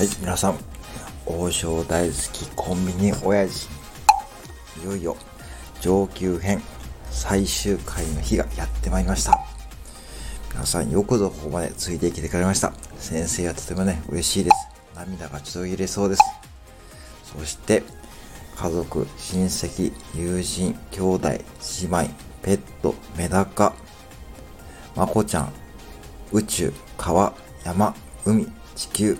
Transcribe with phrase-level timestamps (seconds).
[0.00, 0.58] はい、皆さん、
[1.26, 3.68] 王将大好きコンビニ親父。
[4.82, 5.14] いよいよ
[5.82, 6.62] 上級編
[7.10, 9.38] 最終回の日がやってまいりました。
[10.54, 12.72] 皆さんよくぞここまでついてきてくれました。
[12.96, 14.68] 先生はとてもね、嬉しいです。
[14.96, 16.22] 涙がちょっと入れそうです。
[17.38, 17.82] そして、
[18.56, 21.42] 家族、親戚、友人、兄弟、姉
[21.88, 22.08] 妹、
[22.40, 23.74] ペット、メダカ、
[24.96, 25.52] まこちゃん、
[26.32, 29.18] 宇宙、川、山、海、地球、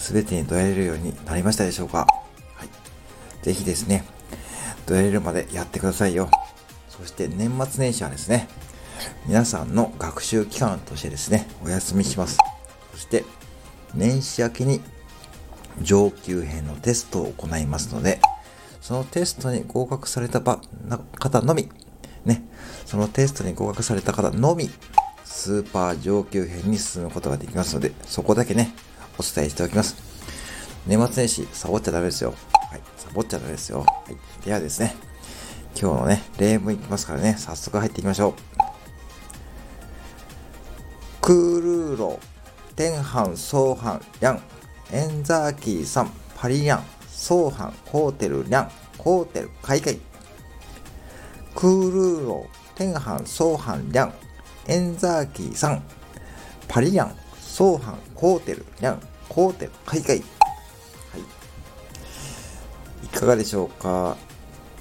[0.00, 2.06] すべてにどやれるようになりましたでしょうか？
[2.54, 2.68] はい。
[3.44, 4.04] ぜひですね、
[4.86, 6.30] どやれるまでやってくださいよ。
[6.88, 8.48] そして年末年始はですね、
[9.26, 12.38] 皆さんの学習期間としてですね、お休みします。
[12.92, 13.24] そして、
[13.94, 14.80] 年始明けに
[15.82, 18.20] 上級編のテストを行いますので、
[18.80, 21.68] そのテストに合格された方のみ、
[22.24, 22.42] ね、
[22.86, 24.70] そのテストに合格された方のみ、
[25.24, 28.74] スーパー上級編に進むことができますので、そこだけね、
[29.18, 29.96] お伝えしておきます。
[30.86, 32.34] 年末年始、サボっちゃダメですよ。
[32.70, 33.80] はい、サボっちゃダメですよ。
[33.80, 34.94] はい、ではですね、
[35.80, 38.34] 今日のね、例文いきますからね、早速入っていきましょう。
[41.20, 42.18] クールーロ、
[42.76, 44.42] テンハン、ソーハン、リャン、
[44.92, 50.00] エンザーキーさん、パリリャン、ソーハン、コーテル、リャン、コーテル、カイカイ。
[51.54, 54.12] クールーロ、テンハン、ソーハン、リャン、
[54.66, 55.82] エンザーキーさん、
[56.68, 57.19] パリリャン、
[57.60, 60.16] ソーハン、コーテル、リャン、コーテル、海外。
[60.20, 60.24] はい。
[63.04, 64.16] いかがでしょうか？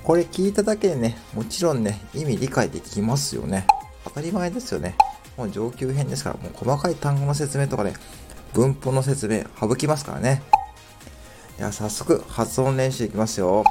[0.01, 3.67] これ聞いただけでね、もちろんね、意味理解できますよね。
[4.05, 4.95] 当たり前ですよね。
[5.35, 7.95] もう上級編ですから、もう細かい単語の説明とかね、
[8.53, 10.41] 文法の説明省きますからね。
[11.57, 13.65] では早速発音練習いきますよ。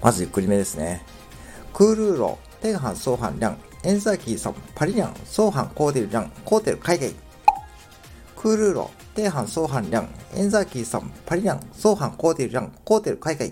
[0.00, 1.04] まずゆっくりめですね。
[1.72, 7.12] クールーロ、テンハン、ソーハン、リャン、エンザーキー、ソン、パリリャン、ソーハン、コーテル、リャン、コーテル、海外。
[8.44, 13.50] クールーロ、テーハン、ソーハン、リャン、エンザーキーさん、パリリャン、ソーハン、コーテル、リャン、コーテル、海外。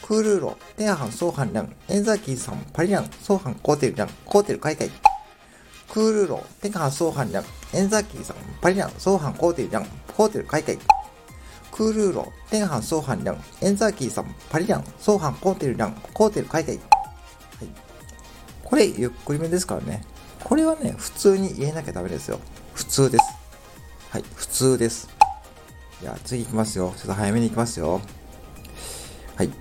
[0.00, 4.88] クールーロ、テーハン、ソーハン、リャン、エンザーキーさん、パリリャン、ソーハン、コーテル、リャン、コーテル、海外。
[5.92, 7.44] クールーロ、テーハン、ソーハン、リャン、
[7.74, 9.86] エンザーキーさん、パリリャン、ソーハン、コーテル、リャン、
[10.16, 10.78] コーテル、海外。
[11.70, 16.78] クールーロ、テーハン、ソーハン、リャン、エンザーキーさん、パリリャン、ソーハン、コーテル、リャン、コーテル、海外。
[16.78, 16.86] はい。
[18.64, 20.02] これ、ゆっくりめですからね。
[20.42, 22.40] これはね、普通に言えなきゃダメですよ。
[22.72, 23.41] 普通です。
[24.12, 25.08] はい、普通です。
[26.02, 26.92] じゃあ次行きますよ。
[26.98, 28.02] ちょっと早めに行きますよ。
[29.36, 29.48] はい。
[29.48, 29.54] 行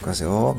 [0.00, 0.58] きますよ。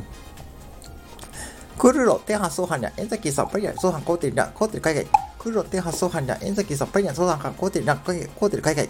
[1.77, 5.05] クルロ、天発送班や、エンザキーさん、パリア、送班、コーテルラ、コーテル海外。
[5.37, 8.89] クルロ、天発送班や、エンザキーさん、パリア、送班、コーテルラ、コーテル海外。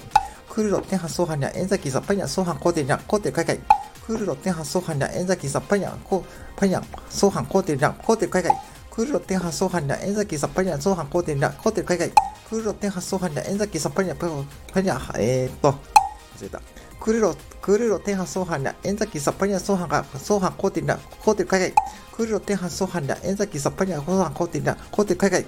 [0.50, 3.60] クルロ、天発送班や、エンザキーさん、パリア、送班、コーテルラ、コーテル海外。
[4.06, 6.24] クルロ、天発送班や、エンザキーさん、パリア、コ
[6.56, 8.56] パリア、送班、コーテルラ、コーテル海外。
[8.92, 12.14] クルロ、天発送班や、エンザキーさん、パリア、送班、コーテルラ、コーテル海外。
[12.50, 14.28] クルロ点発送班にエンザキーさっぱりな、パ
[14.80, 16.62] リナ、えー、っと、忘れた。
[16.98, 21.74] クルロ、クルロ点発送班にエンザキーさっぱりな、送班が、送班コーティンラ、コーテル海外。
[22.16, 25.46] クルロ点発送班にエンザキーさっぱりな、送班コーティンラ、コーテル海外。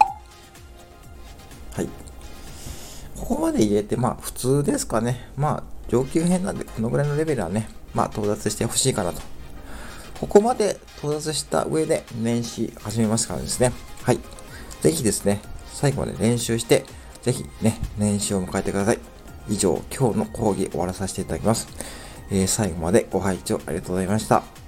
[1.76, 1.90] はい。
[3.18, 5.30] ここまで言えて、まあ、普通ですかね。
[5.38, 9.22] まあ、上級編なんで、このぐらいのレベルはね、まあ、到達してほしいかなと。
[10.20, 13.72] ここまで到達した上で年始始めますからですね。
[14.04, 14.20] はい。
[14.82, 15.42] ぜひですね、
[15.74, 16.86] 最後まで練習して、
[17.22, 19.00] ぜひね、練習を迎えてください。
[19.50, 21.68] 以上、今日の講義終わらさせていただきます。
[22.32, 24.59] えー、最後までご拝聴ありがとうございました。